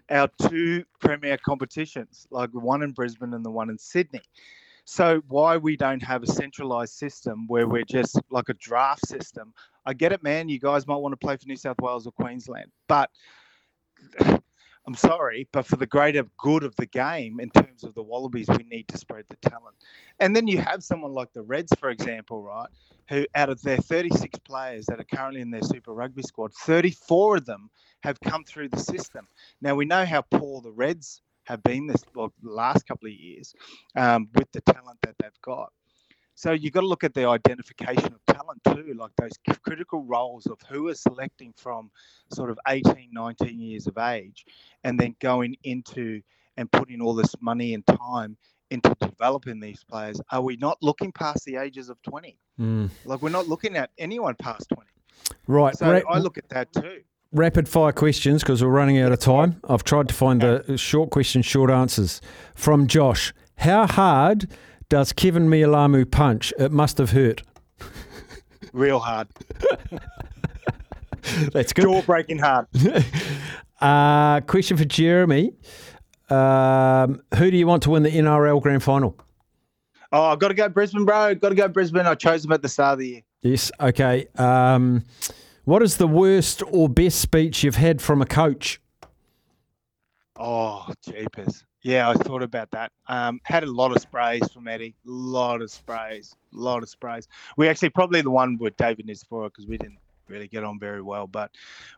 our 0.10 0.30
two 0.50 0.84
premier 1.00 1.38
competitions, 1.38 2.28
like 2.30 2.52
the 2.52 2.60
one 2.60 2.84
in 2.84 2.92
Brisbane 2.92 3.34
and 3.34 3.46
the 3.46 3.52
one 3.52 3.70
in 3.70 3.78
Sydney. 3.78 4.22
So, 4.92 5.22
why 5.28 5.56
we 5.56 5.78
don't 5.78 6.02
have 6.02 6.24
a 6.24 6.28
centralized 6.28 6.96
system 6.96 7.46
where 7.46 7.68
we're 7.68 7.86
just 7.86 8.20
like 8.32 8.50
a 8.50 8.56
draft 8.56 9.08
system? 9.08 9.54
I 9.86 9.94
get 9.94 10.12
it, 10.14 10.24
man. 10.24 10.50
You 10.50 10.58
guys 10.60 10.88
might 10.88 10.96
want 10.96 11.14
to 11.14 11.26
play 11.26 11.38
for 11.38 11.46
New 11.46 11.58
South 11.58 11.80
Wales 11.80 12.08
or 12.08 12.12
Queensland, 12.12 12.72
but 12.88 13.12
I'm 14.20 14.96
sorry, 14.96 15.48
but 15.52 15.68
for 15.68 15.76
the 15.76 15.86
greater 15.86 16.24
good 16.40 16.64
of 16.64 16.76
the 16.78 16.88
game 16.88 17.40
in 17.40 17.52
terms 17.52 17.84
of 17.84 17.94
the 17.94 18.02
Wallabies, 18.02 18.48
we 18.50 18.64
need 18.64 18.88
to 18.88 18.98
spread 18.98 19.26
the 19.30 19.36
talent. 19.48 19.76
And 20.20 20.36
then 20.36 20.48
you 20.48 20.58
have 20.58 20.84
someone 20.84 21.14
like 21.14 21.32
the 21.34 21.44
Reds, 21.44 21.72
for 21.80 21.92
example, 21.92 22.42
right, 22.42 22.70
who 23.10 23.28
out 23.36 23.50
of 23.50 23.62
their 23.62 23.78
36 23.78 24.40
players 24.40 24.88
that 24.88 25.00
are 25.00 25.16
currently 25.16 25.42
in 25.42 25.52
their 25.52 25.62
Super 25.62 25.94
Rugby 25.94 26.24
squad, 26.24 26.52
34 26.56 27.38
of 27.38 27.46
them 27.46 27.70
have 28.02 28.20
come 28.22 28.44
through 28.44 28.70
the 28.70 28.80
system. 28.80 29.28
Now 29.62 29.76
we 29.76 29.86
know 29.86 30.04
how 30.04 30.24
poor 30.24 30.62
the 30.62 30.72
Reds 30.72 31.22
have 31.50 31.64
been 31.64 31.88
this 31.88 32.04
well, 32.14 32.32
the 32.44 32.52
last 32.52 32.88
couple 32.88 33.08
of 33.08 33.14
years 33.14 33.54
um, 33.96 34.30
with 34.36 34.50
the 34.52 34.62
talent 34.62 35.00
that 35.02 35.16
they've 35.20 35.42
got. 35.42 35.74
So 36.36 36.52
you've 36.54 36.72
got 36.72 36.82
to 36.82 36.88
look 36.88 37.04
at 37.04 37.14
the 37.14 37.26
identification 37.26 38.14
of 38.14 38.26
talent 38.28 38.62
too, 38.64 38.94
like 38.98 39.12
those 39.18 39.34
critical 39.62 40.04
roles 40.06 40.46
of 40.46 40.58
who 40.70 40.88
are 40.88 40.96
selecting 40.96 41.54
from 41.58 41.92
sort 42.32 42.50
of 42.50 42.58
18, 42.68 43.10
19 43.12 43.60
years 43.60 43.88
of 43.88 43.98
age, 43.98 44.46
and 44.86 44.98
then 44.98 45.16
going 45.20 45.58
into 45.64 46.22
and 46.56 46.72
putting 46.72 47.02
all 47.02 47.14
this 47.14 47.36
money 47.42 47.74
and 47.74 47.86
time 47.88 48.38
into 48.70 48.96
developing 49.02 49.60
these 49.60 49.84
players. 49.84 50.22
Are 50.32 50.42
we 50.42 50.56
not 50.56 50.78
looking 50.82 51.12
past 51.12 51.44
the 51.46 51.58
ages 51.58 51.90
of 51.90 52.02
20? 52.04 52.38
Mm. 52.60 52.90
Like 53.04 53.22
we're 53.22 53.30
not 53.30 53.48
looking 53.48 53.76
at 53.76 53.90
anyone 53.98 54.36
past 54.36 54.70
20. 54.70 54.88
Right. 55.48 55.76
So 55.76 55.92
Ra- 55.92 56.02
I 56.10 56.20
look 56.20 56.38
at 56.38 56.48
that 56.50 56.72
too. 56.72 57.02
Rapid 57.32 57.70
fire 57.70 57.92
questions 57.92 58.42
because 58.42 58.64
we're 58.64 58.72
running 58.72 58.98
out 58.98 59.12
of 59.12 59.20
time. 59.20 59.62
I've 59.70 59.84
tried 59.84 60.08
to 60.08 60.16
find 60.16 60.42
the 60.42 60.78
short 60.78 61.12
questions, 61.12 61.46
short 61.46 61.70
answers. 61.70 62.22
From 62.56 62.88
Josh 62.88 63.34
How 63.58 63.86
hard 63.86 64.50
does 64.90 65.14
Kevin 65.14 65.48
Mealamu 65.48 66.10
punch? 66.10 66.52
It 66.58 66.72
must 66.72 66.98
have 66.98 67.12
hurt. 67.12 67.44
Real 68.74 68.98
hard. 68.98 69.28
That's 71.54 71.72
good. 71.72 71.84
Jaw 71.84 72.02
breaking 72.02 72.40
hard. 72.40 72.66
Uh, 73.82 74.42
question 74.42 74.76
for 74.76 74.84
Jeremy. 74.84 75.54
Um, 76.30 77.22
who 77.38 77.50
do 77.50 77.56
you 77.56 77.66
want 77.66 77.82
to 77.84 77.92
win 77.92 78.04
the 78.04 78.10
NRL 78.10 78.62
Grand 78.62 78.84
Final? 78.84 79.18
Oh, 80.12 80.24
I've 80.26 80.40
got 80.40 80.50
to 80.50 80.54
go 80.54 80.68
Brisbane, 80.68 81.06
bro. 81.06 81.34
Got 81.36 81.48
to 81.48 81.56
go 81.56 81.70
Brisbane. 81.70 82.06
I 82.06 82.16
chose 82.16 82.44
them 82.44 82.52
at 82.52 82.62
the 82.62 82.68
start 82.68 82.96
of 82.96 83.00
the 83.00 83.08
year. 83.08 83.22
Yes. 83.42 83.72
Okay. 83.80 84.28
Um, 84.36 85.06
what 85.70 85.84
is 85.84 85.98
the 85.98 86.08
worst 86.08 86.64
or 86.72 86.90
best 86.90 87.20
speech 87.20 87.64
you've 87.64 87.76
had 87.76 88.02
from 88.02 88.24
a 88.24 88.26
coach? 88.26 88.82
Oh, 90.36 90.92
jeepers. 91.08 91.64
Yeah, 91.84 92.10
I 92.10 92.16
thought 92.16 92.42
about 92.42 92.72
that. 92.72 92.92
Um, 93.06 93.40
had 93.44 93.64
a 93.64 93.72
lot 93.72 93.96
of 93.96 94.02
sprays 94.02 94.52
from 94.52 94.68
Eddie. 94.68 94.96
lot 95.06 95.62
of 95.62 95.70
sprays. 95.70 96.36
A 96.56 96.58
lot 96.58 96.82
of 96.82 96.90
sprays. 96.90 97.28
We 97.56 97.70
actually 97.70 97.92
probably 97.92 98.22
the 98.22 98.32
one 98.32 98.58
with 98.58 98.76
David 98.78 99.08
is 99.12 99.24
Nucifora 99.24 99.50
because 99.50 99.68
we 99.68 99.78
didn't 99.78 100.00
really 100.28 100.48
get 100.48 100.64
on 100.64 100.80
very 100.80 101.04
well. 101.04 101.28
But 101.28 101.52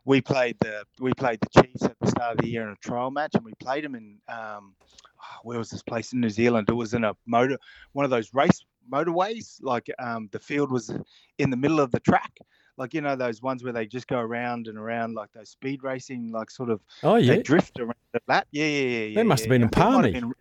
we 0.04 0.20
played 0.20 0.58
the 0.60 0.84
we 1.00 1.14
played 1.14 1.40
the 1.40 1.64
Chiefs 1.64 1.84
at 1.84 1.98
the 2.02 2.08
start 2.08 2.34
of 2.34 2.38
the 2.40 2.50
year 2.50 2.64
in 2.64 2.70
a 2.74 2.76
trial 2.76 3.10
match, 3.10 3.36
and 3.36 3.46
we 3.46 3.54
played 3.62 3.86
them 3.86 3.96
in 3.96 4.18
um, 4.28 4.76
where 5.44 5.58
was 5.58 5.70
this 5.70 5.82
place 5.82 6.12
in 6.12 6.20
New 6.20 6.30
Zealand? 6.30 6.68
It 6.70 6.74
was 6.74 6.94
in 6.94 7.06
a 7.06 7.16
motor 7.26 7.58
one 7.94 8.04
of 8.04 8.12
those 8.12 8.34
race 8.34 8.66
motorways. 8.92 9.60
Like 9.62 9.90
um, 9.98 10.28
the 10.34 10.40
field 10.40 10.72
was 10.72 10.94
in 11.38 11.52
the 11.52 11.58
middle 11.58 11.80
of 11.80 11.92
the 11.92 12.02
track. 12.02 12.34
Like 12.78 12.94
you 12.94 13.02
know 13.02 13.16
those 13.16 13.42
ones 13.42 13.64
where 13.64 13.74
they 13.74 13.86
just 13.86 14.08
go 14.08 14.20
around 14.20 14.68
and 14.68 14.78
around 14.78 15.14
like 15.14 15.32
those 15.34 15.50
speed 15.50 15.84
racing, 15.84 16.32
like 16.32 16.50
sort 16.50 16.70
of 16.70 16.82
Oh, 17.04 17.16
yeah. 17.16 17.36
they 17.36 17.42
drift 17.42 17.80
around 17.80 17.96
the 18.14 18.22
lap. 18.28 18.48
Yeah, 18.52 18.66
yeah, 18.66 18.80
yeah. 18.90 19.06
yeah 19.08 19.16
That 19.16 19.26
must 19.26 19.42
yeah, 19.42 19.44
have 19.46 19.50
been 19.50 19.62
yeah. 19.62 19.68
in 19.68 19.74
I 19.74 19.78
think 19.78 19.86
it 19.86 19.90
might 19.90 20.06
have 20.06 20.14
Palmy. 20.14 20.20
been- 20.22 20.34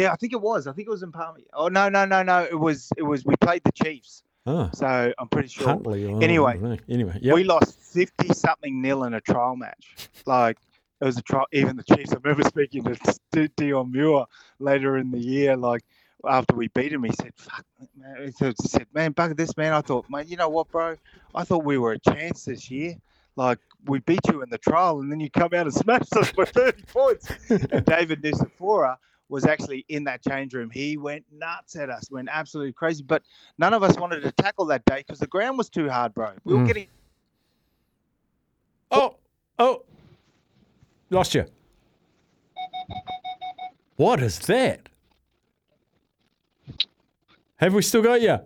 yeah, 0.00 0.12
I 0.12 0.16
think 0.16 0.32
it 0.32 0.40
was. 0.40 0.66
I 0.66 0.72
think 0.72 0.88
it 0.88 0.90
was 0.90 1.02
in 1.04 1.12
Palmy. 1.12 1.44
Oh 1.54 1.68
no, 1.68 1.88
no, 1.88 2.04
no, 2.04 2.22
no. 2.22 2.42
It 2.42 2.58
was. 2.58 2.90
It 2.96 3.02
was. 3.04 3.24
We 3.24 3.36
played 3.36 3.62
the 3.64 3.70
Chiefs, 3.72 4.24
Oh, 4.44 4.68
so 4.74 5.12
I'm 5.18 5.28
pretty 5.28 5.48
sure 5.48 5.66
Huntly. 5.68 6.04
or- 6.06 6.22
Anyway. 6.22 6.52
I 6.52 6.56
don't 6.56 6.62
know. 6.70 6.76
Anyway. 6.88 7.18
Yep. 7.22 7.34
we 7.34 7.44
lost 7.44 7.78
fifty 7.80 8.34
something 8.34 8.82
nil 8.82 9.04
in 9.04 9.14
a 9.14 9.20
trial 9.20 9.54
match. 9.56 10.08
Like 10.26 10.58
it 11.00 11.04
was 11.04 11.16
a 11.18 11.22
trial. 11.22 11.46
Even 11.52 11.76
the 11.76 11.84
Chiefs. 11.84 12.12
I 12.12 12.16
remember 12.16 12.42
speaking 12.48 12.82
to 12.82 13.48
Deon 13.48 13.92
Muir 13.92 14.24
later 14.58 14.96
in 14.96 15.10
the 15.12 15.18
year. 15.20 15.56
Like 15.56 15.84
after 16.28 16.54
we 16.54 16.68
beat 16.68 16.92
him, 16.92 17.02
he 17.04 17.12
said, 17.12 17.32
"Fuck, 17.36 17.64
man." 17.96 18.16
He 18.38 18.52
said, 18.68 18.86
"Man, 18.92 19.14
bugger 19.14 19.36
this, 19.36 19.56
man." 19.56 19.72
I 19.72 19.80
thought, 19.80 20.08
man, 20.10 20.26
you 20.28 20.36
know 20.36 20.48
what, 20.48 20.70
bro? 20.70 20.96
I 21.34 21.44
thought 21.44 21.64
we 21.64 21.78
were 21.78 21.92
a 21.92 21.98
chance 21.98 22.44
this 22.44 22.70
year. 22.70 22.94
Like 23.36 23.58
we 23.86 23.98
beat 24.00 24.20
you 24.28 24.42
in 24.42 24.48
the 24.50 24.58
trial, 24.58 25.00
and 25.00 25.10
then 25.12 25.20
you 25.20 25.30
come 25.30 25.50
out 25.54 25.66
and 25.66 25.74
smash 25.74 26.06
us 26.16 26.32
by 26.32 26.44
thirty 26.46 26.82
points. 26.84 27.30
and 27.50 27.84
David 27.86 28.22
Nucifora 28.22 28.96
was 29.28 29.44
actually 29.44 29.84
in 29.88 30.04
that 30.04 30.22
change 30.22 30.54
room. 30.54 30.70
He 30.70 30.96
went 30.96 31.24
nuts 31.32 31.74
at 31.76 31.90
us, 31.90 32.10
went 32.10 32.28
absolutely 32.30 32.72
crazy. 32.72 33.02
But 33.02 33.22
none 33.58 33.74
of 33.74 33.82
us 33.82 33.98
wanted 33.98 34.20
to 34.22 34.30
tackle 34.32 34.66
that 34.66 34.84
day 34.84 34.98
because 34.98 35.18
the 35.18 35.26
ground 35.26 35.58
was 35.58 35.68
too 35.68 35.88
hard, 35.88 36.14
bro. 36.14 36.32
We 36.44 36.54
were 36.54 36.60
Mm. 36.62 36.66
getting 36.66 36.86
Oh, 38.92 39.16
oh, 39.58 39.82
lost 41.10 41.34
you. 41.34 41.44
What 43.96 44.22
is 44.22 44.38
that? 44.40 44.88
Have 47.56 47.74
we 47.74 47.82
still 47.82 48.02
got 48.02 48.20
you? 48.20 48.38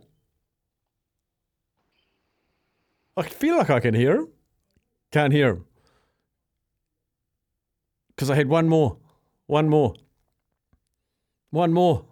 I 3.17 3.23
feel 3.23 3.57
like 3.57 3.71
I 3.71 3.81
can 3.81 3.95
hear 3.95 4.17
him. 4.17 4.29
Can't 5.11 5.33
hear 5.33 5.51
him. 5.51 5.65
Because 8.09 8.31
I 8.31 8.37
had 8.37 8.49
one 8.49 8.69
more. 8.69 8.97
One 9.47 9.69
more. 9.69 9.95
One 11.51 11.73
more. 11.73 12.05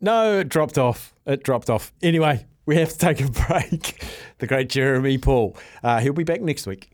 No, 0.00 0.38
it 0.38 0.48
dropped 0.48 0.78
off. 0.78 1.14
It 1.26 1.42
dropped 1.42 1.68
off. 1.68 1.92
Anyway, 2.02 2.46
we 2.66 2.76
have 2.76 2.90
to 2.90 2.98
take 2.98 3.20
a 3.20 3.30
break. 3.48 4.02
The 4.38 4.46
great 4.46 4.68
Jeremy 4.68 5.18
Paul. 5.18 5.56
Uh, 5.82 6.00
he'll 6.00 6.12
be 6.12 6.24
back 6.24 6.40
next 6.40 6.66
week. 6.66 6.90